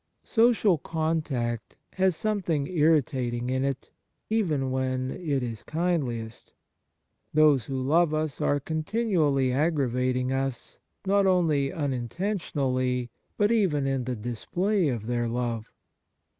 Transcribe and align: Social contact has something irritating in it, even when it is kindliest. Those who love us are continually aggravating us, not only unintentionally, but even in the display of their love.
Social 0.23 0.79
contact 0.79 1.77
has 1.93 2.15
something 2.15 2.65
irritating 2.65 3.51
in 3.51 3.63
it, 3.63 3.91
even 4.31 4.71
when 4.71 5.11
it 5.11 5.43
is 5.43 5.61
kindliest. 5.61 6.53
Those 7.35 7.65
who 7.65 7.79
love 7.79 8.11
us 8.11 8.41
are 8.41 8.59
continually 8.59 9.53
aggravating 9.53 10.31
us, 10.31 10.79
not 11.05 11.27
only 11.27 11.71
unintentionally, 11.71 13.11
but 13.37 13.51
even 13.51 13.85
in 13.85 14.05
the 14.05 14.15
display 14.15 14.87
of 14.89 15.05
their 15.05 15.27
love. 15.27 15.71